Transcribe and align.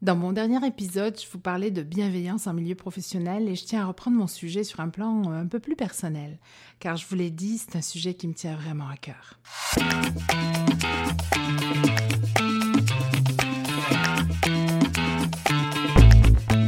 Dans 0.00 0.14
mon 0.14 0.32
dernier 0.32 0.64
épisode, 0.64 1.18
je 1.20 1.26
vous 1.28 1.40
parlais 1.40 1.72
de 1.72 1.82
bienveillance 1.82 2.46
en 2.46 2.54
milieu 2.54 2.76
professionnel 2.76 3.48
et 3.48 3.56
je 3.56 3.64
tiens 3.64 3.82
à 3.82 3.86
reprendre 3.86 4.16
mon 4.16 4.28
sujet 4.28 4.62
sur 4.62 4.78
un 4.78 4.90
plan 4.90 5.24
euh, 5.24 5.40
un 5.42 5.48
peu 5.48 5.58
plus 5.58 5.74
personnel, 5.74 6.38
car 6.78 6.96
je 6.96 7.04
vous 7.04 7.16
l'ai 7.16 7.30
dit, 7.30 7.58
c'est 7.58 7.74
un 7.74 7.82
sujet 7.82 8.14
qui 8.14 8.28
me 8.28 8.32
tient 8.32 8.54
vraiment 8.54 8.86
à 8.86 8.96
cœur. 8.96 9.40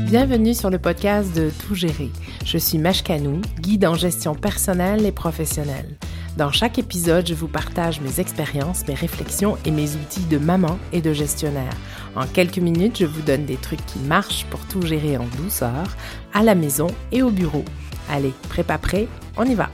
Bienvenue 0.09 0.55
sur 0.55 0.71
le 0.71 0.81
podcast 0.81 1.33
de 1.37 1.51
Tout 1.51 1.77
gérer. 1.77 2.11
Je 2.45 2.59
suis 2.59 2.79
Mashkanou, 2.79 3.43
guide 3.61 3.87
en 3.87 3.95
gestion 3.95 4.35
personnelle 4.35 5.07
et 5.07 5.13
professionnelle. 5.13 5.97
Dans 6.37 6.53
chaque 6.53 6.79
épisode, 6.79 7.27
je 7.27 7.35
vous 7.35 7.49
partage 7.49 8.01
mes 8.01 8.21
expériences, 8.21 8.87
mes 8.87 8.95
réflexions 8.95 9.59
et 9.65 9.71
mes 9.71 9.97
outils 9.97 10.25
de 10.25 10.39
maman 10.39 10.79
et 10.93 11.01
de 11.01 11.13
gestionnaire. 11.13 11.73
En 12.15 12.27
quelques 12.27 12.59
minutes, 12.59 12.99
je 13.01 13.07
vous 13.07 13.23
donne 13.23 13.45
des 13.45 13.57
trucs 13.57 13.85
qui 13.87 13.99
marchent 13.99 14.47
pour 14.47 14.61
tout 14.67 14.83
gérer 14.83 15.17
en 15.17 15.27
douceur, 15.37 15.97
à 16.33 16.43
la 16.43 16.55
maison 16.55 16.87
et 17.13 17.23
au 17.23 17.31
bureau. 17.31 17.65
Allez, 18.09 18.33
prépa 18.49 18.79
prêt, 18.79 19.09
on 19.37 19.45
y 19.45 19.55
va! 19.55 19.71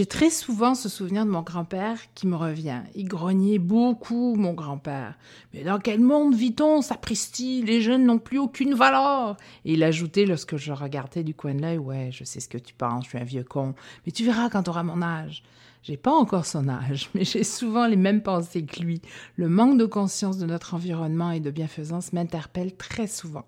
J'ai 0.00 0.06
très 0.06 0.30
souvent 0.30 0.74
ce 0.74 0.88
souvenir 0.88 1.26
de 1.26 1.30
mon 1.30 1.42
grand-père 1.42 1.98
qui 2.14 2.26
me 2.26 2.34
revient. 2.34 2.80
Il 2.94 3.06
grognait 3.06 3.58
beaucoup, 3.58 4.34
mon 4.34 4.54
grand-père. 4.54 5.18
Mais 5.52 5.62
dans 5.62 5.78
quel 5.78 6.00
monde 6.00 6.34
vit-on, 6.34 6.80
sapristi? 6.80 7.62
Les 7.62 7.82
jeunes 7.82 8.06
n'ont 8.06 8.18
plus 8.18 8.38
aucune 8.38 8.72
valeur. 8.72 9.36
Et 9.66 9.74
il 9.74 9.82
ajoutait 9.82 10.24
lorsque 10.24 10.56
je 10.56 10.72
regardais 10.72 11.22
du 11.22 11.34
coin 11.34 11.52
de 11.52 11.60
l'œil 11.60 11.76
Ouais, 11.76 12.08
je 12.12 12.24
sais 12.24 12.40
ce 12.40 12.48
que 12.48 12.56
tu 12.56 12.72
penses, 12.72 13.04
je 13.04 13.08
suis 13.10 13.18
un 13.18 13.24
vieux 13.24 13.44
con. 13.44 13.74
Mais 14.06 14.12
tu 14.12 14.24
verras 14.24 14.48
quand 14.48 14.62
tu 14.62 14.70
auras 14.70 14.84
mon 14.84 15.02
âge. 15.02 15.42
J'ai 15.82 15.98
pas 15.98 16.14
encore 16.14 16.46
son 16.46 16.70
âge, 16.70 17.10
mais 17.14 17.26
j'ai 17.26 17.44
souvent 17.44 17.86
les 17.86 17.96
mêmes 17.96 18.22
pensées 18.22 18.64
que 18.64 18.80
lui. 18.80 19.02
Le 19.36 19.50
manque 19.50 19.76
de 19.76 19.84
conscience 19.84 20.38
de 20.38 20.46
notre 20.46 20.72
environnement 20.72 21.30
et 21.30 21.40
de 21.40 21.50
bienfaisance 21.50 22.14
m'interpelle 22.14 22.74
très 22.74 23.06
souvent. 23.06 23.44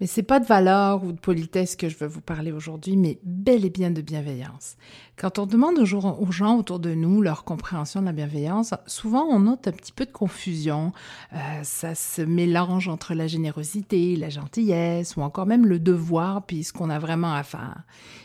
Mais 0.00 0.06
c'est 0.06 0.24
pas 0.24 0.40
de 0.40 0.46
valeur 0.46 1.04
ou 1.04 1.12
de 1.12 1.20
politesse 1.20 1.76
que 1.76 1.88
je 1.88 1.96
veux 1.96 2.08
vous 2.08 2.20
parler 2.20 2.50
aujourd'hui, 2.50 2.96
mais 2.96 3.18
bel 3.22 3.64
et 3.64 3.70
bien 3.70 3.90
de 3.90 4.02
bienveillance. 4.02 4.76
Quand 5.16 5.38
on 5.38 5.46
demande 5.46 5.78
aux 5.78 5.84
gens 6.32 6.58
autour 6.58 6.80
de 6.80 6.94
nous 6.94 7.22
leur 7.22 7.44
compréhension 7.44 8.00
de 8.00 8.06
la 8.06 8.12
bienveillance, 8.12 8.74
souvent 8.86 9.24
on 9.30 9.40
note 9.40 9.68
un 9.68 9.72
petit 9.72 9.92
peu 9.92 10.04
de 10.04 10.10
confusion. 10.10 10.92
Euh, 11.32 11.36
ça 11.62 11.94
se 11.94 12.22
mélange 12.22 12.88
entre 12.88 13.14
la 13.14 13.28
générosité, 13.28 14.16
la 14.16 14.30
gentillesse 14.30 15.16
ou 15.16 15.22
encore 15.22 15.46
même 15.46 15.66
le 15.66 15.78
devoir 15.78 16.44
puis 16.44 16.64
ce 16.64 16.72
qu'on 16.72 16.90
a 16.90 16.98
vraiment 16.98 17.32
à 17.32 17.44
faire. 17.44 17.84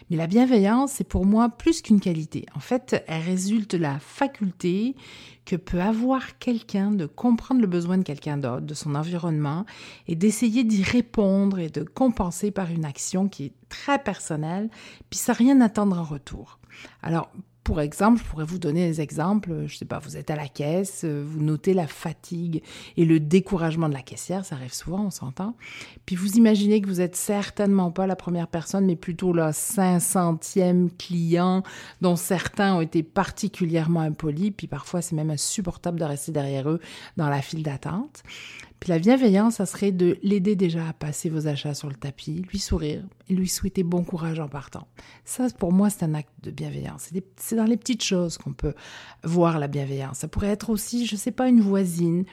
Mais 0.09 0.17
la 0.17 0.25
bienveillance, 0.25 0.93
c'est 0.93 1.07
pour 1.07 1.25
moi 1.25 1.49
plus 1.49 1.83
qu'une 1.83 1.99
qualité. 1.99 2.45
En 2.55 2.59
fait, 2.59 3.03
elle 3.07 3.21
résulte 3.21 3.75
de 3.75 3.77
la 3.77 3.99
faculté 3.99 4.95
que 5.49 5.55
peut 5.55 5.81
avoir 5.81 6.37
quelqu'un 6.37 6.91
de 6.91 7.07
comprendre 7.07 7.59
le 7.59 7.65
besoin 7.65 7.97
de 7.97 8.03
quelqu'un 8.03 8.37
d'autre, 8.37 8.67
de 8.67 8.75
son 8.75 8.93
environnement, 8.93 9.65
et 10.07 10.15
d'essayer 10.15 10.63
d'y 10.63 10.83
répondre 10.83 11.57
et 11.57 11.69
de 11.69 11.81
compenser 11.81 12.51
par 12.51 12.69
une 12.69 12.85
action 12.85 13.27
qui 13.27 13.45
est 13.45 13.53
très 13.67 13.97
personnelle, 13.97 14.69
puis 15.09 15.17
sans 15.17 15.33
rien 15.33 15.59
attendre 15.59 15.97
en 15.97 16.03
retour. 16.03 16.59
Alors, 17.01 17.31
pour 17.69 17.81
exemple, 17.81 18.19
je 18.19 18.27
pourrais 18.27 18.45
vous 18.45 18.57
donner 18.57 18.87
des 18.87 18.99
exemples. 18.99 19.67
Je 19.67 19.77
sais 19.77 19.85
pas, 19.85 19.99
vous 19.99 20.17
êtes 20.17 20.31
à 20.31 20.35
la 20.35 20.47
caisse, 20.47 21.03
euh, 21.03 21.23
vous 21.23 21.39
notez 21.39 21.75
la 21.75 21.85
fatigue 21.85 22.63
et 22.97 23.05
le 23.05 23.19
découragement 23.19 23.87
de 23.87 23.93
la 23.93 24.01
caissière, 24.01 24.43
ça 24.43 24.55
arrive 24.55 24.73
souvent, 24.73 25.05
on 25.05 25.11
s'entend. 25.11 25.55
Puis 26.07 26.15
vous 26.15 26.37
imaginez 26.37 26.81
que 26.81 26.87
vous 26.87 26.99
êtes 26.99 27.15
certainement 27.15 27.91
pas 27.91 28.07
la 28.07 28.15
première 28.15 28.47
personne, 28.47 28.87
mais 28.87 28.95
plutôt 28.95 29.33
le 29.33 29.43
500e 29.43 30.89
client 30.97 31.61
dont 32.01 32.15
certains 32.15 32.73
ont 32.73 32.81
été 32.81 33.03
particulièrement 33.03 34.01
impolis, 34.01 34.49
puis 34.49 34.65
parfois 34.65 35.03
c'est 35.03 35.15
même 35.15 35.29
insupportable 35.29 35.99
de 35.99 36.05
rester 36.05 36.31
derrière 36.31 36.71
eux 36.71 36.79
dans 37.17 37.29
la 37.29 37.43
file 37.43 37.61
d'attente. 37.61 38.23
Puis 38.79 38.91
la 38.91 38.99
bienveillance, 38.99 39.55
ça 39.55 39.65
serait 39.65 39.91
de 39.91 40.17
l'aider 40.23 40.55
déjà 40.55 40.87
à 40.87 40.93
passer 40.93 41.29
vos 41.29 41.47
achats 41.47 41.73
sur 41.73 41.89
le 41.89 41.95
tapis, 41.95 42.45
lui 42.49 42.59
sourire 42.59 43.03
et 43.27 43.33
lui 43.33 43.49
souhaiter 43.49 43.83
bon 43.83 44.03
courage 44.03 44.39
en 44.39 44.47
partant. 44.47 44.87
Ça, 45.25 45.47
pour 45.57 45.73
moi, 45.73 45.89
c'est 45.89 46.03
un 46.03 46.13
acte 46.13 46.31
de 46.43 46.51
bienveillance. 46.51 47.09
C'est 47.35 47.55
dans 47.55 47.65
les 47.65 47.77
petites 47.77 48.03
choses 48.03 48.37
qu'on 48.37 48.53
peut 48.53 48.73
voir 49.23 49.59
la 49.59 49.67
bienveillance. 49.67 50.19
Ça 50.19 50.27
pourrait 50.27 50.47
être 50.47 50.69
aussi, 50.69 51.05
je 51.05 51.15
sais 51.17 51.31
pas, 51.31 51.49
une 51.49 51.61
voisine 51.61 52.23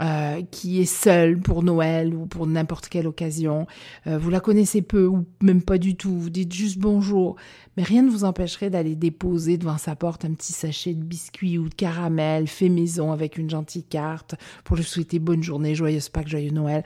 euh, 0.00 0.42
qui 0.50 0.80
est 0.80 0.86
seule 0.86 1.38
pour 1.38 1.62
Noël 1.62 2.14
ou 2.14 2.26
pour 2.26 2.48
n'importe 2.48 2.88
quelle 2.88 3.06
occasion. 3.06 3.68
Euh, 4.08 4.18
vous 4.18 4.28
la 4.28 4.40
connaissez 4.40 4.82
peu 4.82 5.06
ou 5.06 5.24
même 5.40 5.62
pas 5.62 5.78
du 5.78 5.94
tout. 5.94 6.18
Vous 6.18 6.30
dites 6.30 6.52
juste 6.52 6.78
bonjour, 6.78 7.36
mais 7.76 7.84
rien 7.84 8.02
ne 8.02 8.10
vous 8.10 8.24
empêcherait 8.24 8.70
d'aller 8.70 8.96
déposer 8.96 9.56
devant 9.56 9.78
sa 9.78 9.94
porte 9.94 10.24
un 10.24 10.32
petit 10.32 10.52
sachet 10.52 10.94
de 10.94 11.04
biscuits 11.04 11.58
ou 11.58 11.68
de 11.68 11.74
caramel 11.74 12.48
fait 12.48 12.68
maison 12.68 13.12
avec 13.12 13.38
une 13.38 13.48
gentille 13.48 13.84
carte 13.84 14.34
pour 14.64 14.76
lui 14.76 14.82
souhaiter 14.82 15.20
bonne 15.20 15.44
journée, 15.44 15.76
joyeuse 15.76 16.08
Pâques, 16.08 16.28
joyeux 16.28 16.50
Noël. 16.50 16.82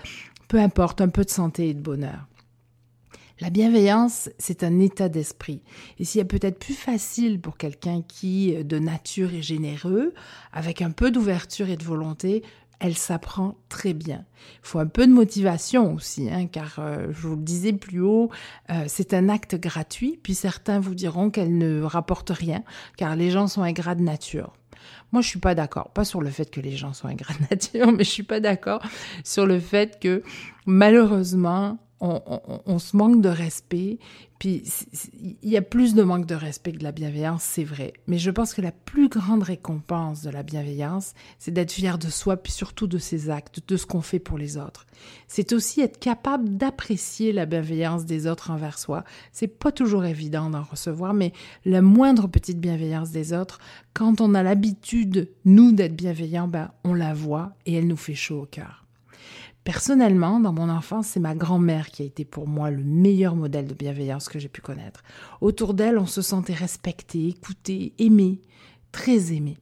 Peu 0.49 0.59
importe, 0.59 1.01
un 1.01 1.09
peu 1.09 1.25
de 1.25 1.31
santé 1.31 1.71
et 1.71 1.75
de 1.75 1.81
bonheur. 1.81 2.27
La 3.41 3.51
bienveillance, 3.51 4.29
c'est 4.39 4.65
un 4.65 4.81
état 4.81 5.09
d'esprit. 5.09 5.63
Et 5.99 6.05
s'il 6.05 6.19
y 6.19 6.23
a 6.23 6.27
peut-être 6.27 6.59
plus 6.59 6.75
facile 6.75 7.41
pour 7.41 7.57
quelqu'un 7.57 8.03
qui, 8.03 8.53
de 8.65 8.79
nature, 8.81 9.33
est 9.33 9.43
généreux, 9.43 10.13
avec 10.53 10.83
un 10.83 10.91
peu 10.91 11.13
d'ouverture 11.13 11.69
et 11.69 11.77
de 11.77 11.85
volonté, 11.85 12.43
elle 12.81 12.97
s'apprend 12.97 13.57
très 13.69 13.93
bien. 13.93 14.25
Il 14.63 14.69
faut 14.69 14.79
un 14.79 14.87
peu 14.87 15.07
de 15.07 15.13
motivation 15.13 15.95
aussi, 15.95 16.31
hein, 16.31 16.47
car 16.47 16.77
euh, 16.79 17.09
je 17.11 17.27
vous 17.27 17.37
le 17.37 17.43
disais 17.43 17.73
plus 17.73 18.01
haut, 18.01 18.31
euh, 18.71 18.85
c'est 18.87 19.15
un 19.15 19.29
acte 19.29 19.57
gratuit, 19.57 20.19
puis 20.23 20.35
certains 20.35 20.79
vous 20.79 20.95
diront 20.95 21.31
qu'elle 21.31 21.57
ne 21.59 21.83
rapporte 21.83 22.31
rien, 22.31 22.63
car 22.97 23.17
les 23.17 23.31
gens 23.31 23.49
sont 23.49 23.63
ingrats 23.63 23.95
de 23.95 24.03
nature. 24.03 24.53
Moi, 25.13 25.23
je 25.23 25.29
suis 25.29 25.41
pas 25.41 25.55
d'accord, 25.55 25.91
pas 25.91 26.05
sur 26.05 26.21
le 26.21 26.31
fait 26.31 26.51
que 26.51 26.61
les 26.61 26.77
gens 26.77 26.93
sont 26.93 27.09
ingrats 27.09 27.35
de 27.35 27.47
nature, 27.51 27.93
mais 27.93 28.05
je 28.05 28.11
suis 28.11 28.23
pas 28.23 28.41
d'accord 28.41 28.81
sur 29.25 29.47
le 29.47 29.59
fait 29.59 29.99
que 30.01 30.23
malheureusement, 30.67 31.79
on, 32.01 32.79
se 32.79 32.97
manque 32.97 33.21
de 33.21 33.29
respect. 33.29 33.99
Puis 34.39 34.63
il 35.43 35.49
y 35.51 35.57
a 35.57 35.63
plus 35.63 35.95
de 35.95 36.03
manque 36.03 36.27
de 36.27 36.35
respect 36.35 36.73
que 36.73 36.79
de 36.79 36.85
la 36.85 36.93
bienveillance, 36.93 37.43
c'est 37.43 37.65
vrai. 37.65 37.93
Mais 38.07 38.19
je 38.19 38.31
pense 38.31 38.55
que 38.55 38.63
la 38.63 38.71
plus 38.71 39.09
grande 39.09 39.43
récompense 39.43 40.23
de 40.23 40.31
la 40.31 40.45
bienveillance, 40.45 41.15
c'est 41.39 41.51
d'être 41.51 41.73
fier 41.73 41.99
de 41.99 42.09
soi, 42.09 42.37
puis 42.37 42.53
surtout 42.53 42.87
de 42.87 42.99
ses 42.99 43.31
actes, 43.31 43.61
de 43.67 43.77
ce 43.77 43.87
qu'on 43.87 44.01
fait 44.01 44.21
pour 44.21 44.39
les 44.39 44.57
autres. 44.57 44.87
C'est 45.27 45.53
aussi 45.53 45.81
être 45.81 45.99
capable 45.99 46.57
d'apprécier 46.57 47.33
la 47.33 47.47
bienveillance 47.47 48.05
des 48.05 48.29
autres 48.29 48.51
envers 48.51 48.79
soi. 48.79 49.05
C'est 49.33 49.49
pas 49.49 49.73
toujours 49.73 50.05
évident 50.05 50.51
d'en 50.51 50.63
recevoir, 50.63 51.15
mais 51.15 51.33
la 51.65 51.83
moindre 51.83 52.29
petite 52.29 52.61
bienveillance 52.61 53.11
des 53.11 53.33
autres, 53.33 53.59
quand 53.93 54.21
on 54.21 54.35
a 54.35 54.45
l'habitude, 54.45 55.31
nous, 55.45 55.73
d'être 55.73 55.97
bienveillants, 55.97 56.49
ben, 56.49 56.71
on 56.85 56.95
la 56.95 57.13
voit 57.13 57.55
et 57.67 57.75
elle 57.75 57.89
nous 57.89 57.97
fait 57.97 58.15
chaud 58.15 58.43
au 58.43 58.47
cœur. 58.47 58.88
Personnellement, 59.69 60.41
dans 60.41 60.55
mon 60.55 60.71
enfance, 60.71 61.09
c'est 61.09 61.21
ma 61.21 61.35
grand-mère 61.35 61.91
qui 61.91 62.01
a 62.01 62.07
été 62.07 62.25
pour 62.25 62.49
moi 62.49 62.71
le 62.71 62.83
meilleur 62.83 63.37
modèle 63.37 63.67
de 63.67 63.75
bienveillance 63.75 64.31
que 64.31 64.39
j'ai 64.39 64.49
pu 64.49 64.63
connaître. 64.63 65.03
Autour 65.43 65.75
d'elle, 65.75 65.99
on 65.99 66.07
se 66.07 66.23
sentait 66.23 66.55
respecté, 66.55 67.29
écouté, 67.29 67.93
aimé, 67.99 68.41
très 68.93 69.35
aimé. 69.35 69.59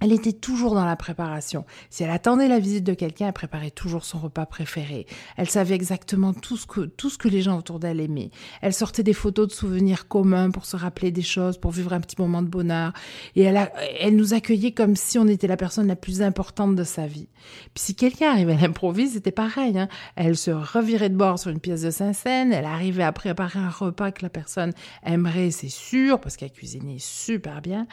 Elle 0.00 0.12
était 0.12 0.32
toujours 0.32 0.74
dans 0.74 0.84
la 0.84 0.94
préparation. 0.94 1.64
Si 1.90 2.04
elle 2.04 2.10
attendait 2.10 2.46
la 2.46 2.60
visite 2.60 2.84
de 2.84 2.94
quelqu'un, 2.94 3.26
elle 3.26 3.32
préparait 3.32 3.72
toujours 3.72 4.04
son 4.04 4.18
repas 4.18 4.46
préféré. 4.46 5.06
Elle 5.36 5.50
savait 5.50 5.74
exactement 5.74 6.32
tout 6.32 6.56
ce 6.56 6.66
que, 6.66 6.82
tout 6.82 7.10
ce 7.10 7.18
que 7.18 7.26
les 7.26 7.42
gens 7.42 7.58
autour 7.58 7.80
d'elle 7.80 8.00
aimaient. 8.00 8.30
Elle 8.62 8.72
sortait 8.72 9.02
des 9.02 9.12
photos 9.12 9.48
de 9.48 9.52
souvenirs 9.52 10.06
communs 10.06 10.52
pour 10.52 10.66
se 10.66 10.76
rappeler 10.76 11.10
des 11.10 11.22
choses, 11.22 11.58
pour 11.58 11.72
vivre 11.72 11.92
un 11.92 12.00
petit 12.00 12.14
moment 12.18 12.42
de 12.42 12.48
bonheur. 12.48 12.92
Et 13.34 13.42
elle, 13.42 13.70
elle 13.98 14.14
nous 14.14 14.34
accueillait 14.34 14.70
comme 14.70 14.94
si 14.94 15.18
on 15.18 15.26
était 15.26 15.48
la 15.48 15.56
personne 15.56 15.88
la 15.88 15.96
plus 15.96 16.22
importante 16.22 16.76
de 16.76 16.84
sa 16.84 17.08
vie. 17.08 17.28
Puis 17.74 17.82
si 17.82 17.94
quelqu'un 17.96 18.30
arrivait 18.30 18.54
à 18.54 18.60
l'improviste, 18.60 19.14
c'était 19.14 19.32
pareil. 19.32 19.76
Hein. 19.76 19.88
Elle 20.14 20.36
se 20.36 20.52
revirait 20.52 21.08
de 21.08 21.16
bord 21.16 21.40
sur 21.40 21.50
une 21.50 21.60
pièce 21.60 21.82
de 21.82 21.90
Saint-Saëns. 21.90 22.52
Elle 22.52 22.64
arrivait 22.66 23.02
à 23.02 23.12
préparer 23.12 23.58
un 23.58 23.70
repas 23.70 24.12
que 24.12 24.22
la 24.22 24.30
personne 24.30 24.72
aimerait, 25.04 25.50
c'est 25.50 25.68
sûr, 25.68 26.20
parce 26.20 26.36
qu'elle 26.36 26.52
cuisinait 26.52 26.98
super 27.00 27.62
bien. 27.62 27.88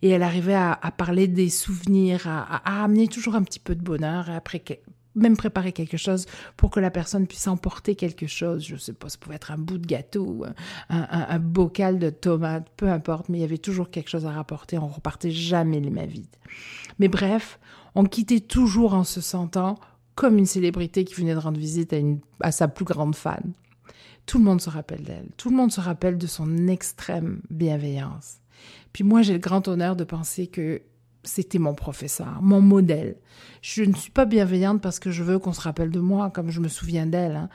Et 0.00 0.08
elle 0.08 0.22
arrivait 0.22 0.54
à, 0.54 0.78
à 0.80 0.90
parler 0.90 1.28
des 1.28 1.49
souvenirs, 1.50 2.26
à, 2.26 2.82
amener 2.84 3.08
toujours 3.08 3.34
un 3.34 3.42
petit 3.42 3.60
peu 3.60 3.74
de 3.74 3.82
bonheur, 3.82 4.30
après 4.30 4.62
même 5.14 5.36
préparer 5.36 5.72
quelque 5.72 5.96
chose 5.96 6.26
pour 6.56 6.70
que 6.70 6.80
la 6.80 6.90
personne 6.90 7.26
puisse 7.26 7.48
emporter 7.48 7.94
quelque 7.96 8.26
chose. 8.26 8.64
Je 8.64 8.74
ne 8.74 8.78
sais 8.78 8.92
pas, 8.92 9.08
ça 9.08 9.18
pouvait 9.18 9.36
être 9.36 9.50
un 9.50 9.58
bout 9.58 9.78
de 9.78 9.86
gâteau, 9.86 10.44
un, 10.88 11.38
bocal 11.38 11.98
de 11.98 12.10
tomates, 12.10 12.68
peu 12.76 12.88
importe, 12.88 13.28
mais 13.28 13.38
il 13.38 13.40
y 13.40 13.44
avait 13.44 13.58
toujours 13.58 13.90
quelque 13.90 14.08
chose 14.08 14.26
à 14.26 14.30
rapporter. 14.30 14.78
On 14.78 14.88
repartait 14.88 15.30
jamais 15.30 15.80
les 15.80 15.90
mains 15.90 16.06
vides. 16.06 16.36
Mais 16.98 17.08
bref, 17.08 17.58
on 17.94 18.04
quittait 18.04 18.40
toujours 18.40 18.94
en 18.94 19.04
se 19.04 19.20
sentant 19.20 19.78
comme 20.14 20.38
une 20.38 20.46
célébrité 20.46 21.04
qui 21.04 21.14
venait 21.14 21.34
de 21.34 21.38
rendre 21.38 21.58
visite 21.58 21.92
à, 21.92 21.96
une, 21.96 22.20
à 22.40 22.52
sa 22.52 22.68
plus 22.68 22.84
grande 22.84 23.16
fan. 23.16 23.52
Tout 24.26 24.38
le 24.38 24.44
monde 24.44 24.60
se 24.60 24.70
rappelle 24.70 25.02
d'elle. 25.02 25.28
Tout 25.36 25.50
le 25.50 25.56
monde 25.56 25.72
se 25.72 25.80
rappelle 25.80 26.18
de 26.18 26.26
son 26.26 26.68
extrême 26.68 27.40
bienveillance. 27.50 28.36
Puis 28.92 29.02
moi, 29.02 29.22
j'ai 29.22 29.32
le 29.32 29.38
grand 29.38 29.66
honneur 29.66 29.96
de 29.96 30.04
penser 30.04 30.46
que 30.46 30.82
c'était 31.22 31.58
mon 31.58 31.74
professeur, 31.74 32.40
mon 32.40 32.60
modèle. 32.60 33.16
Je 33.62 33.82
ne 33.82 33.94
suis 33.94 34.10
pas 34.10 34.24
bienveillante 34.24 34.80
parce 34.80 34.98
que 34.98 35.10
je 35.10 35.22
veux 35.22 35.38
qu'on 35.38 35.52
se 35.52 35.60
rappelle 35.60 35.90
de 35.90 36.00
moi, 36.00 36.30
comme 36.30 36.50
je 36.50 36.60
me 36.60 36.68
souviens 36.68 37.06
d'elle. 37.06 37.36
Hein. 37.36 37.48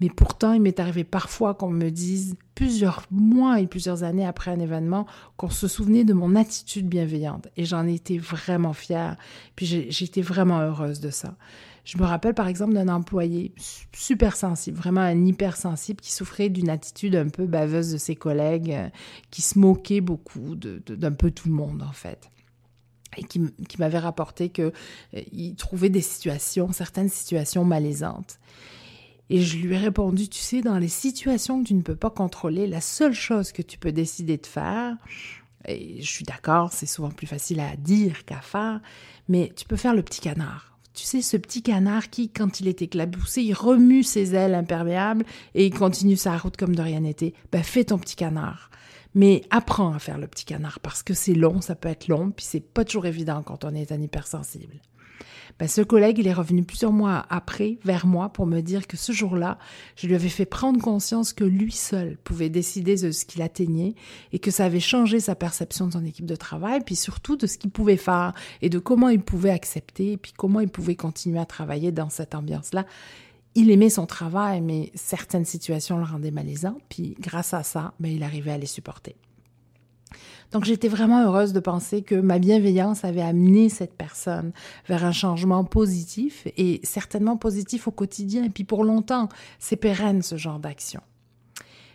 Mais 0.00 0.08
pourtant, 0.08 0.52
il 0.52 0.60
m'est 0.60 0.80
arrivé 0.80 1.04
parfois 1.04 1.54
qu'on 1.54 1.70
me 1.70 1.90
dise, 1.90 2.34
plusieurs 2.56 3.04
mois 3.10 3.60
et 3.60 3.66
plusieurs 3.68 4.02
années 4.02 4.26
après 4.26 4.50
un 4.50 4.58
événement, 4.58 5.06
qu'on 5.36 5.50
se 5.50 5.68
souvenait 5.68 6.04
de 6.04 6.14
mon 6.14 6.34
attitude 6.34 6.88
bienveillante. 6.88 7.48
Et 7.56 7.64
j'en 7.64 7.86
étais 7.86 8.18
vraiment 8.18 8.72
fière. 8.72 9.16
Puis 9.54 9.86
j'étais 9.90 10.22
vraiment 10.22 10.60
heureuse 10.60 10.98
de 10.98 11.10
ça. 11.10 11.36
Je 11.84 11.98
me 11.98 12.04
rappelle 12.04 12.34
par 12.34 12.46
exemple 12.46 12.74
d'un 12.74 12.88
employé 12.88 13.52
super 13.92 14.36
sensible, 14.36 14.76
vraiment 14.76 15.00
un 15.00 15.26
hypersensible, 15.26 16.00
qui 16.00 16.12
souffrait 16.12 16.48
d'une 16.48 16.70
attitude 16.70 17.16
un 17.16 17.28
peu 17.28 17.46
baveuse 17.46 17.92
de 17.92 17.98
ses 17.98 18.14
collègues, 18.14 18.70
euh, 18.70 18.88
qui 19.30 19.42
se 19.42 19.58
moquait 19.58 20.00
beaucoup 20.00 20.54
d'un 20.54 21.12
peu 21.12 21.32
tout 21.32 21.48
le 21.48 21.54
monde 21.54 21.82
en 21.82 21.92
fait 21.92 22.30
et 23.16 23.24
qui, 23.24 23.40
m'avait 23.78 23.98
rapporté 23.98 24.48
qu'il 24.48 24.72
euh, 25.14 25.54
trouvait 25.56 25.90
des 25.90 26.00
situations, 26.00 26.72
certaines 26.72 27.08
situations 27.08 27.64
malaisantes. 27.64 28.38
Et 29.30 29.40
je 29.40 29.56
lui 29.58 29.74
ai 29.74 29.78
répondu, 29.78 30.28
tu 30.28 30.40
sais, 30.40 30.60
dans 30.60 30.78
les 30.78 30.88
situations 30.88 31.62
que 31.62 31.68
tu 31.68 31.74
ne 31.74 31.82
peux 31.82 31.96
pas 31.96 32.10
contrôler, 32.10 32.66
la 32.66 32.80
seule 32.80 33.14
chose 33.14 33.52
que 33.52 33.62
tu 33.62 33.78
peux 33.78 33.92
décider 33.92 34.36
de 34.36 34.46
faire, 34.46 34.96
et 35.66 36.02
je 36.02 36.10
suis 36.10 36.24
d'accord, 36.24 36.72
c'est 36.72 36.86
souvent 36.86 37.10
plus 37.10 37.26
facile 37.26 37.60
à 37.60 37.76
dire 37.76 38.24
qu'à 38.24 38.40
faire, 38.40 38.80
mais 39.28 39.52
tu 39.56 39.64
peux 39.64 39.76
faire 39.76 39.94
le 39.94 40.02
petit 40.02 40.20
canard. 40.20 40.76
Tu 40.94 41.04
sais, 41.04 41.22
ce 41.22 41.38
petit 41.38 41.62
canard 41.62 42.10
qui, 42.10 42.28
quand 42.28 42.60
il 42.60 42.68
est 42.68 42.82
éclaboussé, 42.82 43.42
il 43.42 43.54
remue 43.54 44.02
ses 44.02 44.34
ailes 44.34 44.54
imperméables 44.54 45.24
et 45.54 45.66
il 45.66 45.72
continue 45.72 46.16
sa 46.16 46.36
route 46.36 46.56
comme 46.56 46.76
de 46.76 46.82
rien 46.82 47.00
n'était. 47.00 47.32
Ben, 47.50 47.62
fais 47.62 47.84
ton 47.84 47.98
petit 47.98 48.16
canard. 48.16 48.70
Mais 49.14 49.42
apprends 49.50 49.92
à 49.92 49.98
faire 49.98 50.18
le 50.18 50.26
petit 50.26 50.44
canard 50.44 50.80
parce 50.80 51.02
que 51.02 51.14
c'est 51.14 51.34
long, 51.34 51.60
ça 51.60 51.74
peut 51.74 51.88
être 51.88 52.08
long, 52.08 52.30
puis 52.30 52.44
c'est 52.48 52.60
pas 52.60 52.84
toujours 52.84 53.06
évident 53.06 53.42
quand 53.42 53.64
on 53.64 53.74
est 53.74 53.92
un 53.92 54.00
hypersensible. 54.00 54.80
Ben, 55.58 55.68
ce 55.68 55.82
collègue, 55.82 56.18
il 56.18 56.26
est 56.26 56.32
revenu 56.32 56.64
plusieurs 56.64 56.92
mois 56.92 57.26
après 57.28 57.78
vers 57.84 58.06
moi 58.06 58.30
pour 58.30 58.46
me 58.46 58.60
dire 58.60 58.86
que 58.86 58.96
ce 58.96 59.12
jour-là, 59.12 59.58
je 59.96 60.06
lui 60.06 60.14
avais 60.14 60.28
fait 60.28 60.46
prendre 60.46 60.80
conscience 60.80 61.32
que 61.32 61.44
lui 61.44 61.72
seul 61.72 62.16
pouvait 62.24 62.48
décider 62.48 62.96
de 62.96 63.10
ce 63.10 63.24
qu'il 63.24 63.42
atteignait 63.42 63.94
et 64.32 64.38
que 64.38 64.50
ça 64.50 64.64
avait 64.64 64.80
changé 64.80 65.20
sa 65.20 65.34
perception 65.34 65.86
de 65.86 65.92
son 65.92 66.04
équipe 66.04 66.26
de 66.26 66.36
travail, 66.36 66.80
puis 66.84 66.96
surtout 66.96 67.36
de 67.36 67.46
ce 67.46 67.58
qu'il 67.58 67.70
pouvait 67.70 67.96
faire 67.96 68.32
et 68.62 68.70
de 68.70 68.78
comment 68.78 69.08
il 69.08 69.20
pouvait 69.20 69.50
accepter, 69.50 70.12
et 70.12 70.16
puis 70.16 70.32
comment 70.36 70.60
il 70.60 70.68
pouvait 70.68 70.96
continuer 70.96 71.38
à 71.38 71.46
travailler 71.46 71.92
dans 71.92 72.10
cette 72.10 72.34
ambiance-là 72.34 72.86
il 73.54 73.70
aimait 73.70 73.90
son 73.90 74.06
travail, 74.06 74.60
mais 74.60 74.90
certaines 74.94 75.44
situations 75.44 75.98
le 75.98 76.04
rendaient 76.04 76.30
malaisant, 76.30 76.78
puis 76.88 77.14
grâce 77.20 77.54
à 77.54 77.62
ça, 77.62 77.92
ben, 78.00 78.10
il 78.10 78.22
arrivait 78.22 78.52
à 78.52 78.58
les 78.58 78.66
supporter. 78.66 79.16
Donc 80.52 80.64
j'étais 80.64 80.88
vraiment 80.88 81.22
heureuse 81.24 81.54
de 81.54 81.60
penser 81.60 82.02
que 82.02 82.14
ma 82.14 82.38
bienveillance 82.38 83.04
avait 83.04 83.22
amené 83.22 83.70
cette 83.70 83.94
personne 83.94 84.52
vers 84.86 85.04
un 85.04 85.12
changement 85.12 85.64
positif 85.64 86.46
et 86.58 86.80
certainement 86.82 87.38
positif 87.38 87.88
au 87.88 87.90
quotidien 87.90 88.44
et 88.44 88.50
puis 88.50 88.64
pour 88.64 88.84
longtemps. 88.84 89.30
C'est 89.58 89.76
pérenne 89.76 90.20
ce 90.20 90.36
genre 90.36 90.58
d'action. 90.58 91.00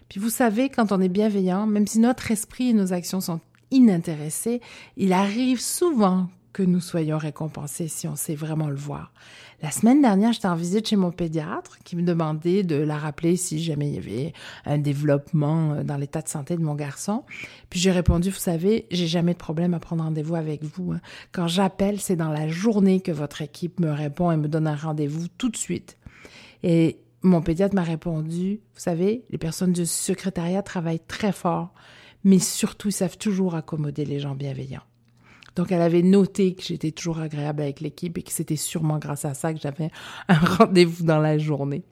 Puis 0.10 0.20
vous 0.20 0.32
savez, 0.32 0.70
quand 0.70 0.92
on 0.92 1.02
est 1.02 1.10
bienveillant, 1.10 1.68
même 1.68 1.86
si 1.86 2.00
notre 2.00 2.32
esprit 2.32 2.70
et 2.70 2.74
nos 2.74 2.94
actions 2.94 3.22
sont 3.22 3.42
inintéressés, 3.70 4.62
il 4.96 5.14
arrive 5.14 5.62
souvent 5.62 6.30
que 6.58 6.64
nous 6.64 6.80
soyons 6.80 7.20
récompensés 7.20 7.88
si 7.88 8.08
on 8.08 8.16
sait 8.16 8.34
vraiment 8.34 8.68
le 8.68 8.76
voir. 8.76 9.14
La 9.62 9.70
semaine 9.70 10.02
dernière, 10.02 10.34
j'étais 10.34 10.48
en 10.48 10.56
visite 10.56 10.88
chez 10.88 10.96
mon 10.96 11.12
pédiatre 11.12 11.78
qui 11.84 11.96
me 11.96 12.02
demandait 12.02 12.64
de 12.64 12.78
la 12.78 12.98
rappeler 12.98 13.36
si 13.36 13.62
jamais 13.62 13.90
il 13.90 13.94
y 13.94 13.98
avait 14.00 14.34
un 14.66 14.80
développement 14.80 15.74
euh, 15.74 15.84
dans 15.84 15.98
l'état 15.98 16.24
de 16.24 16.28
santé 16.28 16.58
de 16.58 16.64
mon 16.64 16.74
garçon. 16.74 17.26
Puis 17.70 17.80
j'ai 17.80 17.92
répondu, 17.92 18.32
vous 18.32 18.40
savez, 18.40 18.88
j'ai 18.90 19.06
jamais 19.06 19.34
de 19.34 19.38
problème 19.38 19.76
à 19.76 19.80
prendre 19.80 20.04
rendez-vous 20.04 20.34
avec 20.34 20.64
vous. 20.64 20.94
Hein. 20.94 21.00
Quand 21.32 21.48
j'appelle, 21.48 22.00
c'est 22.00 22.16
dans 22.16 22.32
la 22.32 22.48
journée 22.48 23.02
que 23.02 23.12
votre 23.12 23.44
équipe 23.44 23.80
me 23.80 23.92
répond 23.92 24.32
et 24.32 24.38
me 24.38 24.48
donne 24.48 24.66
un 24.66 24.76
rendez-vous 24.76 25.28
tout 25.38 25.50
de 25.50 25.58
suite. 25.58 26.00
Et 26.64 26.98
mon 27.22 27.44
pédiatre 27.44 27.76
m'a 27.76 27.84
répondu, 27.84 28.62
vous 28.74 28.82
savez, 28.82 29.26
les 29.30 29.38
personnes 29.38 29.74
du 29.74 29.86
secrétariat 29.86 30.64
travaillent 30.64 31.06
très 31.08 31.34
fort, 31.34 31.76
mais 32.24 32.40
surtout 32.40 32.88
ils 32.88 32.94
savent 32.94 33.20
toujours 33.20 33.54
accommoder 33.54 34.06
les 34.06 34.20
gens 34.20 34.34
bienveillants. 34.34 34.82
Donc, 35.58 35.72
elle 35.72 35.82
avait 35.82 36.04
noté 36.04 36.54
que 36.54 36.62
j'étais 36.62 36.92
toujours 36.92 37.18
agréable 37.18 37.64
avec 37.64 37.82
l'équipe 37.82 38.16
et 38.20 38.22
que 38.22 38.32
c'était 38.32 38.56
sûrement 38.56 39.00
grâce 39.00 39.26
à 39.26 39.34
ça 39.34 39.54
que 39.54 39.60
j'avais 39.60 39.90
un 40.28 40.36
rendez-vous 40.36 41.04
dans 41.04 41.18
la 41.18 41.40
journée. 41.40 41.84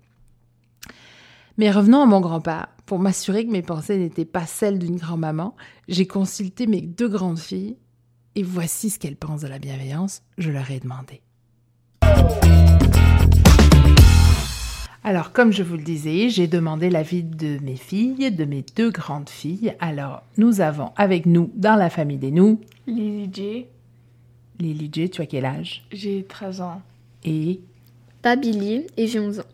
Mais 1.58 1.72
revenons 1.72 2.02
à 2.02 2.06
mon 2.06 2.22
grand-père. 2.22 2.68
Pour 2.86 3.00
m'assurer 3.00 3.44
que 3.44 3.52
mes 3.52 3.64
pensées 3.64 3.98
n'étaient 3.98 4.26
pas 4.26 4.46
celles 4.46 4.78
d'une 4.78 4.98
grand-maman, 4.98 5.56
j'ai 5.88 6.06
consulté 6.06 6.68
mes 6.68 6.82
deux 6.82 7.10
grandes 7.10 7.40
filles 7.40 7.78
et 8.36 8.44
voici 8.44 8.92
ce 8.92 9.00
qu'elles 9.00 9.16
pensent 9.16 9.42
de 9.42 9.48
la 9.48 9.58
bienveillance. 9.58 10.22
Je 10.38 10.52
leur 10.52 10.70
ai 10.70 10.80
demandé. 10.80 11.24
Alors, 15.07 15.31
comme 15.31 15.54
je 15.54 15.62
vous 15.62 15.78
le 15.78 15.84
disais, 15.84 16.30
j'ai 16.30 16.48
demandé 16.48 16.90
l'avis 16.90 17.22
de 17.22 17.60
mes 17.62 17.75
filles, 17.75 18.31
de 18.31 18.44
mes 18.44 18.66
deux 18.75 18.90
grandes 18.90 19.30
filles. 19.30 19.75
Alors, 19.80 20.24
nous 20.38 20.62
avons 20.62 20.94
avec 20.96 21.28
nous, 21.28 21.52
dans 21.54 21.75
la 21.75 21.92
famille 21.92 22.18
des 22.18 22.31
nous, 22.31 22.60
Lily 22.88 23.30
J. 23.31 23.66
Lily 24.57 24.90
J, 24.92 25.12
tu 25.12 25.22
as 25.22 25.28
quel 25.28 25.46
âge? 25.46 25.86
J'ai 25.92 26.25
13 26.28 26.62
ans. 26.62 26.81
Et 27.24 27.60
Babili 28.24 28.88
et 28.98 29.06
j'ai 29.06 29.19
11 29.19 29.42
ans. 29.42 29.52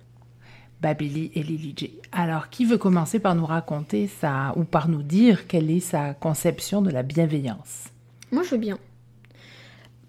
Babili 0.82 1.32
et 1.36 1.44
Lily 1.44 1.74
J. 1.76 1.92
Alors, 2.14 2.48
qui 2.50 2.64
veut 2.64 2.78
commencer 2.78 3.20
par 3.20 3.36
nous 3.36 3.46
raconter 3.46 4.08
ça 4.08 4.54
ou 4.56 4.64
par 4.64 4.88
nous 4.88 5.04
dire 5.04 5.48
quelle 5.48 5.70
est 5.70 5.82
sa 5.82 6.14
conception 6.14 6.82
de 6.82 6.92
la 6.92 7.04
bienveillance? 7.04 7.90
Moi, 8.32 8.44
je 8.44 8.52
veux 8.52 8.58
bien. 8.58 8.80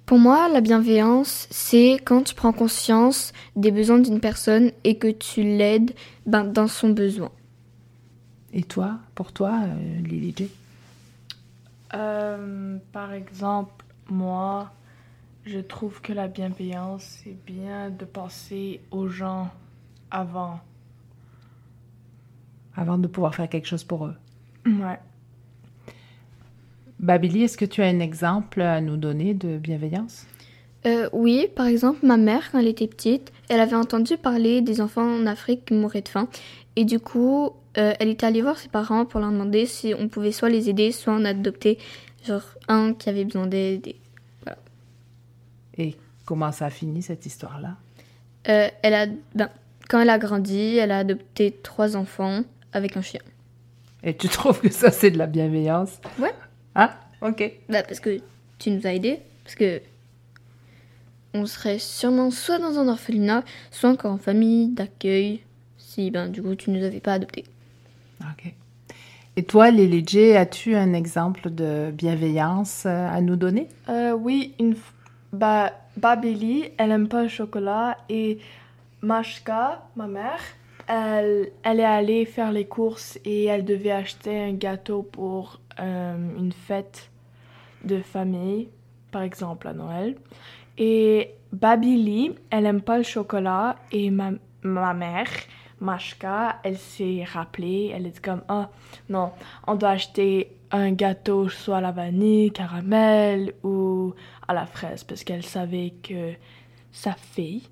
Pour 0.07 0.19
moi, 0.19 0.49
la 0.49 0.61
bienveillance, 0.61 1.47
c'est 1.51 1.99
quand 2.05 2.23
tu 2.23 2.35
prends 2.35 2.53
conscience 2.53 3.33
des 3.57 3.71
besoins 3.71 3.99
d'une 3.99 4.21
personne 4.21 4.73
et 4.85 4.99
que 4.99 5.09
tu 5.09 5.43
l'aides 5.43 5.95
ben, 6.27 6.45
dans 6.45 6.67
son 6.67 6.91
besoin. 6.91 7.31
Et 8.53 8.63
toi, 8.63 8.99
pour 9.15 9.33
toi, 9.33 9.61
euh, 9.65 10.01
Lily 10.03 10.35
J? 10.37 10.51
Euh, 11.95 12.77
Par 12.93 13.13
exemple, 13.13 13.85
moi, 14.11 14.73
je 15.47 15.59
trouve 15.59 16.01
que 16.03 16.13
la 16.13 16.29
bienveillance, 16.29 17.21
c'est 17.23 17.37
bien 17.47 17.91
de 17.91 18.05
penser 18.05 18.81
aux 18.91 19.09
gens 19.09 19.51
avant. 20.11 20.61
Avant 22.77 22.99
de 22.99 23.07
pouvoir 23.07 23.35
faire 23.35 23.49
quelque 23.49 23.67
chose 23.67 23.85
pour 23.85 24.07
eux. 24.07 24.17
Ouais. 24.67 24.99
Babili, 27.03 27.43
est-ce 27.43 27.59
que 27.59 27.65
tu 27.65 27.83
as 27.83 27.87
un 27.87 27.99
exemple 27.99 28.61
à 28.63 28.81
nous 28.81 28.97
donner 28.97 29.35
de 29.35 29.59
bienveillance? 29.59 30.25
Euh, 30.87 31.09
Oui, 31.13 31.49
par 31.55 31.67
exemple, 31.67 32.07
ma 32.07 32.17
mère, 32.17 32.51
quand 32.51 32.61
elle 32.61 32.69
était 32.69 32.87
petite, 32.87 33.33
elle 33.49 33.61
avait 33.61 33.77
entendu 33.77 34.17
parler 34.17 34.61
des 34.61 34.81
enfants 34.81 35.07
en 35.07 35.27
Afrique 35.27 35.65
qui 35.67 35.75
mouraient 35.75 36.03
de 36.03 36.09
faim. 36.09 36.29
Et 36.77 36.85
du 36.85 37.01
coup, 37.01 37.51
euh, 37.77 37.93
elle 37.99 38.09
était 38.09 38.27
allée 38.27 38.41
voir 38.41 38.57
ses 38.57 38.69
parents 38.69 39.05
pour 39.05 39.19
leur 39.21 39.31
demander 39.31 39.67
si 39.67 39.95
on 39.99 40.09
pouvait 40.09 40.33
soit 40.33 40.49
les 40.49 40.71
aider, 40.71 40.93
soit 40.93 41.13
en 41.13 41.25
adopter, 41.25 41.79
genre 42.25 42.43
un 42.69 42.95
qui 42.95 43.09
avait 43.09 43.25
besoin 43.25 43.47
d'aide. 43.49 43.95
Voilà. 44.45 44.59
Et 45.77 45.97
comment 46.25 46.53
ça 46.53 46.67
a 46.67 46.71
fini 46.71 47.03
cette 47.03 47.27
histoire-là? 47.27 47.77
Euh, 48.49 48.69
Elle 48.83 48.95
a, 48.95 49.07
ben, 49.35 49.51
quand 49.89 50.01
elle 50.01 50.11
a 50.11 50.19
grandi, 50.19 50.77
elle 50.77 50.93
a 50.93 50.99
adopté 50.99 51.51
trois 51.63 51.97
enfants 51.97 52.43
avec 52.73 52.97
un 52.97 53.03
chien. 53.03 53.21
Et 54.05 54.17
tu 54.17 54.29
trouves 54.29 54.61
que 54.61 54.71
ça 54.71 54.93
c'est 54.93 55.11
de 55.11 55.19
la 55.19 55.27
bienveillance? 55.27 56.01
Ouais. 56.21 56.33
Ah, 56.75 56.99
ok. 57.21 57.53
Bah, 57.69 57.83
parce 57.83 58.01
que 58.01 58.21
tu 58.59 58.71
nous 58.71 58.87
as 58.87 58.95
aidés. 58.95 59.21
Parce 59.45 59.55
que 59.55 59.81
on 61.35 61.47
serait 61.47 61.79
sûrement 61.79 62.31
soit 62.31 62.59
dans 62.59 62.79
un 62.79 62.89
orphelinat, 62.89 63.43
soit 63.71 63.91
encore 63.91 64.13
en 64.13 64.19
famille 64.19 64.69
d'accueil, 64.69 65.41
si 65.79 66.11
ben, 66.11 66.29
du 66.29 66.43
coup 66.43 66.55
tu 66.55 66.71
nous 66.71 66.85
avais 66.85 67.01
pas 67.01 67.15
adoptés. 67.15 67.45
Ok. 68.21 68.53
Et 69.35 69.45
toi, 69.45 69.71
Lily 69.71 70.05
J, 70.07 70.37
as-tu 70.37 70.75
un 70.77 70.93
exemple 70.93 71.49
de 71.51 71.91
bienveillance 71.91 72.85
euh, 72.85 73.09
à 73.09 73.23
nous 73.23 73.37
donner? 73.37 73.67
Euh, 73.89 74.13
Oui, 74.13 74.55
une 74.61 74.75
bah, 75.33 75.73
Babili, 75.97 76.71
elle 76.77 76.91
aime 76.91 77.09
pas 77.09 77.23
le 77.23 77.29
chocolat 77.29 77.97
et 78.11 78.39
Mashka, 79.01 79.83
ma 79.97 80.07
mère, 80.07 80.39
elle, 80.87 81.49
elle 81.63 81.81
est 81.81 81.85
allée 81.85 82.27
faire 82.27 82.53
les 82.53 82.67
courses 82.67 83.19
et 83.25 83.47
elle 83.47 83.65
devait 83.65 83.91
acheter 83.91 84.39
un 84.39 84.53
gâteau 84.53 85.03
pour 85.03 85.61
euh, 85.81 86.39
une 86.39 86.53
fête 86.53 87.11
de 87.85 88.01
famille, 88.01 88.69
par 89.11 89.23
exemple 89.23 89.69
à 89.69 89.73
Noël. 89.73 90.17
Et 90.79 91.35
Babili, 91.53 92.35
elle 92.51 92.67
aime 92.67 92.81
pas 92.81 92.97
le 92.97 93.05
chocolat 93.05 93.77
et 93.91 94.11
ma, 94.11 94.31
ma 94.63 94.95
mère, 94.95 95.29
Mashka, 95.81 96.61
elle 96.63 96.79
s'est 96.79 97.25
rappelée, 97.25 97.93
elle 97.95 98.07
est 98.07 98.21
comme 98.21 98.43
ah 98.49 98.71
non, 99.09 99.33
on 99.67 99.75
doit 99.75 99.91
acheter 99.91 100.57
un 100.71 100.93
gâteau 100.93 101.49
soit 101.49 101.79
à 101.79 101.81
la 101.81 101.93
vanille, 101.93 102.53
caramel 102.53 103.53
ou 103.63 104.15
à 104.47 104.55
la 104.55 104.65
fraise 104.65 105.05
parce 105.05 105.25
qu'elle 105.25 105.45
savait 105.45 105.93
que 106.03 106.33
sa 106.93 107.13
fille, 107.13 107.69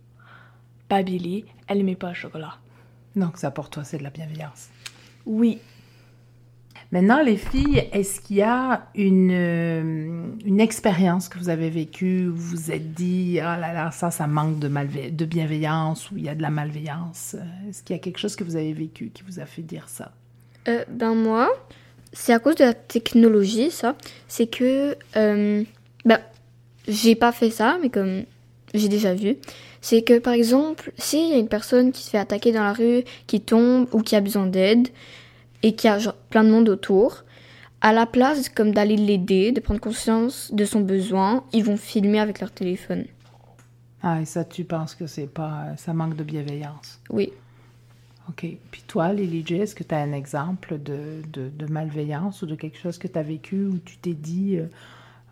Babili, 0.89 1.45
elle 1.69 1.81
aimait 1.81 1.95
pas 1.95 2.09
le 2.09 2.15
chocolat. 2.15 2.57
Donc 3.15 3.39
ça 3.39 3.51
pour 3.51 3.71
toi 3.71 3.85
c'est 3.85 3.99
de 3.99 4.03
la 4.03 4.11
bienveillance. 4.11 4.69
Oui. 5.25 5.61
Maintenant, 6.93 7.23
les 7.23 7.37
filles, 7.37 7.89
est-ce 7.93 8.21
qu'il 8.21 8.37
y 8.37 8.43
a 8.43 8.89
une, 8.97 9.31
euh, 9.31 10.27
une 10.45 10.61
expérience 10.61 11.29
que 11.29 11.39
vous 11.39 11.49
avez 11.49 11.71
vécue 11.71 12.27
où 12.27 12.35
vous 12.35 12.57
vous 12.57 12.73
êtes 12.73 12.95
dit, 12.95 13.37
oh 13.39 13.43
là 13.43 13.73
là, 13.73 13.91
ça, 13.93 14.11
ça 14.11 14.27
manque 14.27 14.59
de, 14.59 14.69
de 15.11 15.25
bienveillance 15.25 16.11
ou 16.11 16.17
il 16.17 16.25
y 16.25 16.29
a 16.29 16.35
de 16.35 16.43
la 16.43 16.51
malveillance? 16.51 17.37
Est-ce 17.69 17.85
qu'il 17.85 17.95
y 17.95 17.99
a 17.99 18.03
quelque 18.03 18.19
chose 18.19 18.35
que 18.35 18.43
vous 18.43 18.57
avez 18.57 18.73
vécu 18.73 19.11
qui 19.15 19.23
vous 19.23 19.39
a 19.39 19.47
fait 19.47 19.63
dire 19.63 19.89
ça? 19.89 20.11
Euh, 20.67 20.85
ben 20.89 21.15
moi, 21.15 21.49
c'est 22.13 22.33
à 22.33 22.41
cause 22.41 22.57
de 22.57 22.65
la 22.65 22.75
technologie, 22.75 23.71
ça. 23.71 23.95
C'est 24.27 24.49
que, 24.49 24.97
euh, 25.17 25.63
ben, 26.05 26.19
j'ai 26.89 27.15
pas 27.15 27.31
fait 27.31 27.51
ça, 27.51 27.79
mais 27.81 27.91
comme 27.91 28.25
j'ai 28.75 28.89
déjà 28.89 29.15
vu, 29.15 29.37
c'est 29.81 30.03
que 30.03 30.19
par 30.19 30.33
exemple, 30.33 30.93
s'il 30.99 31.29
y 31.29 31.33
a 31.35 31.39
une 31.39 31.49
personne 31.49 31.93
qui 31.93 32.03
se 32.03 32.11
fait 32.11 32.19
attaquer 32.19 32.51
dans 32.51 32.65
la 32.65 32.73
rue, 32.73 33.05
qui 33.29 33.41
tombe 33.41 33.87
ou 33.93 34.03
qui 34.03 34.17
a 34.17 34.21
besoin 34.21 34.47
d'aide, 34.47 34.89
et 35.63 35.75
qui 35.75 35.89
a 35.89 35.99
genre, 35.99 36.15
plein 36.15 36.45
de 36.45 36.51
monde 36.51 36.69
autour, 36.69 37.25
à 37.81 37.93
la 37.93 38.07
place 38.07 38.49
comme 38.49 38.73
d'aller 38.73 38.97
l'aider, 38.97 39.53
de 39.53 39.61
prendre 39.61 39.81
conscience 39.81 40.53
de 40.53 40.65
son 40.65 40.81
besoin, 40.81 41.45
ils 41.53 41.65
vont 41.65 41.77
filmer 41.77 42.21
avec 42.21 42.41
leur 42.41 42.51
téléphone. 42.51 43.07
Ah, 44.03 44.21
et 44.21 44.25
ça, 44.25 44.45
tu 44.45 44.65
penses 44.65 44.95
que 44.95 45.07
c'est 45.07 45.27
pas, 45.27 45.77
ça 45.77 45.93
manque 45.93 46.17
de 46.17 46.25
bienveillance? 46.25 47.01
Oui. 47.11 47.33
OK. 48.29 48.47
Puis 48.71 48.83
toi, 48.87 49.13
Lily 49.13 49.45
J, 49.47 49.57
est-ce 49.57 49.75
que 49.75 49.83
tu 49.83 49.95
as 49.95 49.99
un 49.99 50.13
exemple 50.13 50.79
de, 50.79 51.23
de, 51.33 51.49
de 51.49 51.67
malveillance 51.67 52.43
ou 52.43 52.47
de 52.47 52.55
quelque 52.55 52.79
chose 52.79 52.99
que 52.99 53.09
tu 53.09 53.19
as 53.19 53.23
vécu 53.23 53.67
où 53.67 53.79
tu 53.79 53.97
t'es 53.99 54.15
dit, 54.15 54.57
euh, 54.57 54.67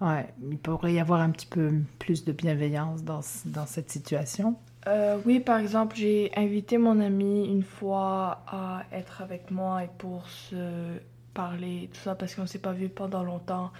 ouais, 0.00 0.26
il 0.50 0.58
pourrait 0.58 0.94
y 0.94 1.00
avoir 1.00 1.20
un 1.20 1.30
petit 1.30 1.46
peu 1.46 1.72
plus 1.98 2.24
de 2.24 2.32
bienveillance 2.32 3.04
dans, 3.04 3.20
dans 3.46 3.66
cette 3.66 3.90
situation? 3.90 4.56
Euh, 4.86 5.18
oui, 5.26 5.40
par 5.40 5.58
exemple, 5.58 5.96
j'ai 5.96 6.30
invité 6.36 6.78
mon 6.78 7.00
amie 7.00 7.46
une 7.46 7.62
fois 7.64 8.42
à 8.46 8.84
être 8.92 9.20
avec 9.22 9.50
moi 9.50 9.84
et 9.84 9.90
pour 9.98 10.26
se 10.28 10.98
parler, 11.34 11.90
tout 11.92 12.00
ça, 12.00 12.14
parce 12.14 12.34
qu'on 12.34 12.46
s'est 12.46 12.58
pas 12.58 12.72
vu 12.72 12.88
pendant 12.88 13.22
longtemps. 13.22 13.70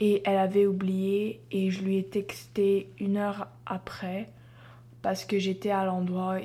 Et 0.00 0.22
elle 0.24 0.38
avait 0.38 0.66
oublié 0.66 1.40
et 1.50 1.70
je 1.70 1.82
lui 1.82 1.98
ai 1.98 2.04
texté 2.04 2.88
une 2.98 3.16
heure 3.16 3.48
après 3.64 4.28
parce 5.02 5.24
que 5.24 5.38
j'étais 5.38 5.70
à 5.70 5.84
l'endroit 5.84 6.36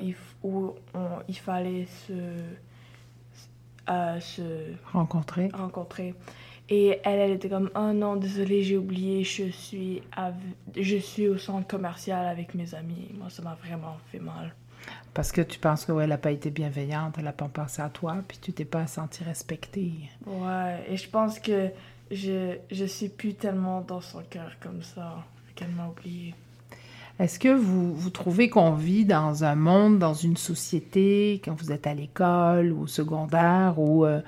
où 0.44 0.74
on- 0.94 1.18
il 1.28 1.36
fallait 1.36 1.86
se, 2.06 2.12
euh, 3.90 4.20
se 4.20 4.42
Rencontrer? 4.92 5.48
rencontrer. 5.52 6.14
Et 6.74 6.98
elle, 7.04 7.20
elle 7.20 7.32
était 7.32 7.50
comme, 7.50 7.68
oh 7.76 7.92
non, 7.92 8.16
désolée, 8.16 8.62
j'ai 8.62 8.78
oublié, 8.78 9.24
je 9.24 9.50
suis, 9.50 10.00
je 10.74 10.96
suis 10.96 11.28
au 11.28 11.36
centre 11.36 11.66
commercial 11.66 12.26
avec 12.26 12.54
mes 12.54 12.74
amis. 12.74 13.10
Moi, 13.12 13.28
ça 13.28 13.42
m'a 13.42 13.58
vraiment 13.62 13.98
fait 14.10 14.18
mal. 14.18 14.54
Parce 15.12 15.32
que 15.32 15.42
tu 15.42 15.58
penses 15.58 15.84
qu'elle 15.84 16.08
n'a 16.08 16.16
pas 16.16 16.30
été 16.30 16.50
bienveillante, 16.50 17.16
elle 17.18 17.24
n'a 17.24 17.34
pas 17.34 17.48
pensé 17.48 17.82
à 17.82 17.90
toi, 17.90 18.16
puis 18.26 18.38
tu 18.40 18.54
t'es 18.54 18.64
pas 18.64 18.86
senti 18.86 19.22
respectée. 19.22 19.92
Ouais, 20.26 20.82
et 20.88 20.96
je 20.96 21.10
pense 21.10 21.38
que 21.40 21.68
je, 22.10 22.56
je 22.70 22.84
suis 22.86 23.10
plus 23.10 23.34
tellement 23.34 23.82
dans 23.82 24.00
son 24.00 24.22
cœur 24.30 24.52
comme 24.58 24.82
ça, 24.82 25.22
qu'elle 25.54 25.72
m'a 25.72 25.88
oublié. 25.88 26.34
Est-ce 27.18 27.38
que 27.38 27.54
vous, 27.54 27.94
vous 27.94 28.10
trouvez 28.10 28.48
qu'on 28.48 28.72
vit 28.72 29.04
dans 29.04 29.44
un 29.44 29.54
monde, 29.54 29.98
dans 29.98 30.14
une 30.14 30.38
société, 30.38 31.42
quand 31.44 31.52
vous 31.52 31.70
êtes 31.70 31.86
à 31.86 31.92
l'école 31.92 32.72
ou 32.72 32.84
au 32.84 32.86
secondaire, 32.86 33.74
où 33.76 34.06
euh, 34.06 34.12
euh, 34.18 34.22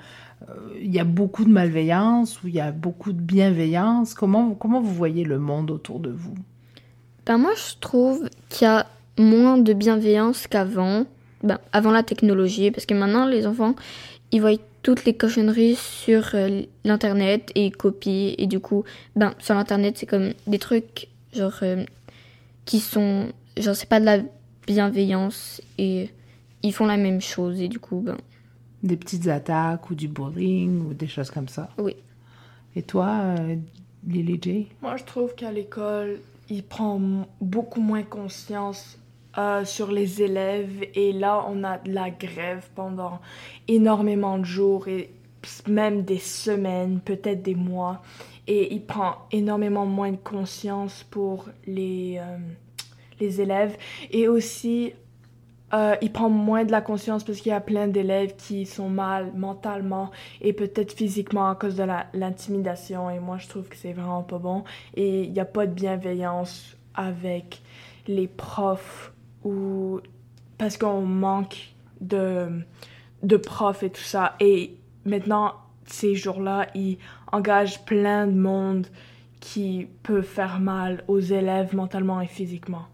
il 0.79 0.93
y 0.93 0.99
a 0.99 1.03
beaucoup 1.03 1.43
de 1.43 1.49
malveillance, 1.49 2.43
où 2.43 2.47
il 2.47 2.55
y 2.55 2.59
a 2.59 2.71
beaucoup 2.71 3.13
de 3.13 3.21
bienveillance? 3.21 4.13
Comment, 4.13 4.53
comment 4.53 4.81
vous 4.81 4.93
voyez 4.93 5.23
le 5.23 5.39
monde 5.39 5.71
autour 5.71 5.99
de 5.99 6.11
vous? 6.11 6.35
Ben 7.25 7.37
moi, 7.37 7.51
je 7.55 7.75
trouve 7.79 8.29
qu'il 8.49 8.65
y 8.65 8.69
a 8.69 8.85
moins 9.17 9.57
de 9.57 9.73
bienveillance 9.73 10.47
qu'avant, 10.47 11.05
ben, 11.43 11.59
avant 11.73 11.91
la 11.91 12.03
technologie, 12.03 12.71
parce 12.71 12.85
que 12.85 12.93
maintenant, 12.93 13.25
les 13.25 13.47
enfants, 13.47 13.75
ils 14.31 14.41
voient 14.41 14.59
toutes 14.83 15.05
les 15.05 15.15
cochonneries 15.15 15.75
sur 15.75 16.35
euh, 16.35 16.61
l'internet 16.83 17.51
et 17.55 17.67
ils 17.67 17.75
copient, 17.75 18.35
et 18.37 18.45
du 18.45 18.59
coup, 18.59 18.83
ben, 19.15 19.33
sur 19.39 19.55
l'internet, 19.55 19.97
c'est 19.97 20.05
comme 20.05 20.33
des 20.45 20.59
trucs, 20.59 21.07
genre, 21.33 21.57
euh, 21.63 21.83
qui 22.65 22.79
sont, 22.79 23.27
genre, 23.57 23.75
c'est 23.75 23.89
pas 23.89 23.99
de 23.99 24.05
la 24.05 24.19
bienveillance, 24.67 25.61
et 25.79 26.09
ils 26.61 26.73
font 26.73 26.85
la 26.85 26.97
même 26.97 27.21
chose, 27.21 27.59
et 27.61 27.67
du 27.67 27.79
coup, 27.79 28.01
ben, 28.01 28.17
Des 28.85 28.97
petites 28.97 29.27
attaques 29.27 29.89
ou 29.89 29.95
du 29.95 30.07
bullying 30.07 30.87
ou 30.87 30.93
des 30.93 31.07
choses 31.07 31.31
comme 31.31 31.47
ça? 31.47 31.69
Oui. 31.79 31.95
Et 32.75 32.83
toi, 32.83 33.07
euh, 33.23 33.55
Lily 34.05 34.39
J? 34.39 34.67
Moi, 34.83 34.95
je 34.97 35.03
trouve 35.05 35.33
qu'à 35.33 35.51
l'école, 35.51 36.19
il 36.51 36.61
prend 36.61 37.01
beaucoup 37.41 37.81
moins 37.81 38.03
conscience 38.03 38.99
euh, 39.39 39.65
sur 39.65 39.91
les 39.91 40.21
élèves. 40.21 40.85
Et 40.93 41.13
là, 41.13 41.43
on 41.49 41.63
a 41.63 41.79
de 41.79 41.91
la 41.91 42.11
grève 42.11 42.69
pendant 42.75 43.19
énormément 43.67 44.37
de 44.37 44.45
jours 44.45 44.87
et 44.87 45.09
même 45.67 46.03
des 46.03 46.19
semaines, 46.19 46.99
peut-être 46.99 47.41
des 47.41 47.55
mois. 47.55 48.03
Et 48.45 48.71
il 48.71 48.85
prend 48.85 49.15
énormément 49.31 49.87
moins 49.87 50.11
de 50.11 50.17
conscience 50.17 51.03
pour 51.09 51.49
les, 51.65 52.17
euh, 52.19 52.37
les 53.19 53.41
élèves. 53.41 53.75
Et 54.11 54.27
aussi, 54.27 54.93
euh, 55.75 55.95
il 56.01 56.11
prend 56.11 56.29
moins 56.29 56.63
de 56.63 56.71
la 56.71 56.79
conscience 56.79 57.23
parce 57.25 57.39
qu'il 57.39 57.49
y 57.49 57.55
a 57.55 57.59
plein 57.59 57.87
d'élèves 57.87 58.35
qui 58.37 58.65
sont 58.65 58.87
mal 58.87 59.33
mentalement 59.35 60.09
et 60.39 60.53
peut-être 60.53 60.93
physiquement 60.93 61.49
à 61.49 61.55
cause 61.55 61.75
de 61.75 61.83
l'intimidation. 62.13 63.09
Et 63.09 63.19
moi, 63.19 63.37
je 63.37 63.49
trouve 63.49 63.67
que 63.67 63.75
c'est 63.75 63.91
vraiment 63.91 64.23
pas 64.23 64.37
bon. 64.37 64.63
Et 64.95 65.23
il 65.23 65.33
n'y 65.33 65.39
a 65.39 65.45
pas 65.45 65.67
de 65.67 65.73
bienveillance 65.73 66.77
avec 66.93 67.61
les 68.07 68.27
profs 68.27 69.11
ou 69.43 69.99
parce 70.57 70.77
qu'on 70.77 71.01
manque 71.01 71.73
de, 71.99 72.47
de 73.23 73.35
profs 73.35 73.83
et 73.83 73.89
tout 73.89 74.01
ça. 74.01 74.35
Et 74.39 74.77
maintenant, 75.03 75.55
ces 75.85 76.15
jours-là, 76.15 76.67
ils 76.73 76.99
engagent 77.33 77.83
plein 77.83 78.27
de 78.27 78.39
monde 78.39 78.87
qui 79.41 79.87
peut 80.03 80.21
faire 80.21 80.61
mal 80.61 81.03
aux 81.09 81.19
élèves 81.19 81.75
mentalement 81.75 82.21
et 82.21 82.27
physiquement. 82.27 82.85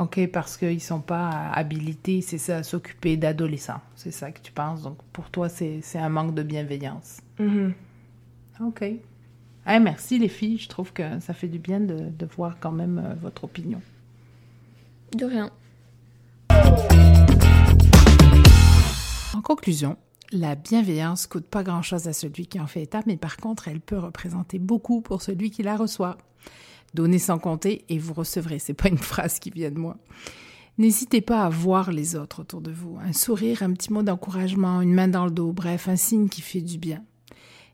OK, 0.00 0.26
parce 0.32 0.56
qu'ils 0.56 0.74
ne 0.74 0.78
sont 0.78 1.00
pas 1.02 1.50
habilités, 1.52 2.22
c'est 2.22 2.38
ça, 2.38 2.56
à 2.58 2.62
s'occuper 2.62 3.18
d'adolescents. 3.18 3.82
C'est 3.96 4.10
ça 4.10 4.32
que 4.32 4.40
tu 4.40 4.50
penses. 4.50 4.80
Donc, 4.80 4.96
pour 5.12 5.28
toi, 5.28 5.50
c'est 5.50 5.80
c'est 5.82 5.98
un 5.98 6.08
manque 6.08 6.34
de 6.34 6.42
bienveillance. 6.42 7.20
Mhm. 7.38 7.74
OK. 8.62 8.80
Hey, 9.66 9.78
merci, 9.78 10.18
les 10.18 10.28
filles. 10.28 10.56
Je 10.56 10.70
trouve 10.70 10.94
que 10.94 11.20
ça 11.20 11.34
fait 11.34 11.48
du 11.48 11.58
bien 11.58 11.80
de, 11.80 12.08
de 12.08 12.26
voir 12.34 12.56
quand 12.60 12.72
même 12.72 12.98
euh, 12.98 13.14
votre 13.20 13.44
opinion. 13.44 13.82
de 15.14 15.26
rien. 15.26 15.50
En 19.34 19.42
conclusion, 19.42 19.98
la 20.32 20.54
bienveillance 20.54 21.26
coûte 21.26 21.46
pas 21.46 21.62
grand-chose 21.62 22.08
à 22.08 22.14
celui 22.14 22.46
qui 22.46 22.58
en 22.58 22.66
fait 22.66 22.84
état, 22.84 23.02
mais 23.06 23.18
par 23.18 23.36
contre, 23.36 23.68
elle 23.68 23.80
peut 23.80 23.98
représenter 23.98 24.58
beaucoup 24.58 25.02
pour 25.02 25.20
celui 25.20 25.50
qui 25.50 25.62
la 25.62 25.76
reçoit. 25.76 26.16
Donnez 26.94 27.18
sans 27.18 27.38
compter 27.38 27.84
et 27.88 27.98
vous 27.98 28.14
recevrez. 28.14 28.58
C'est 28.58 28.74
pas 28.74 28.88
une 28.88 28.98
phrase 29.12 29.38
qui 29.38 29.50
vient 29.50 29.70
de 29.70 29.78
moi. 29.78 29.96
N'hésitez 30.78 31.20
pas 31.20 31.44
à 31.44 31.48
voir 31.48 31.92
les 31.92 32.16
autres 32.16 32.40
autour 32.40 32.60
de 32.60 32.70
vous. 32.70 32.96
Un 33.02 33.12
sourire, 33.12 33.62
un 33.62 33.72
petit 33.72 33.92
mot 33.92 34.02
d'encouragement, 34.02 34.80
une 34.80 34.94
main 34.94 35.08
dans 35.08 35.26
le 35.26 35.30
dos, 35.30 35.52
bref, 35.52 35.88
un 35.88 35.96
signe 35.96 36.28
qui 36.28 36.40
fait 36.40 36.62
du 36.62 36.78
bien. 36.78 37.04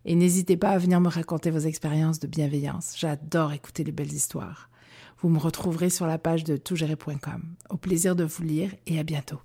Et 0.05 0.15
n'hésitez 0.15 0.57
pas 0.57 0.71
à 0.71 0.79
venir 0.79 1.01
me 1.01 1.09
raconter 1.09 1.51
vos 1.51 1.59
expériences 1.59 2.21
de 2.21 2.27
bienveillance. 2.27 2.95
J'adore 2.99 3.53
écouter 3.53 3.85
les 3.85 3.93
belles 3.93 4.13
histoires. 4.13 4.71
Vous 5.21 5.29
me 5.29 5.39
retrouverez 5.39 5.91
sur 5.91 6.07
la 6.07 6.19
page 6.19 6.45
de 6.45 6.57
toutgérer.com. 6.57 7.43
Au 7.71 7.77
plaisir 7.77 8.17
de 8.17 8.25
vous 8.25 8.43
lire 8.43 8.71
et 8.87 8.99
à 8.99 9.03
bientôt. 9.03 9.41